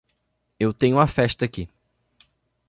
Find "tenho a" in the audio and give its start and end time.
0.73-1.05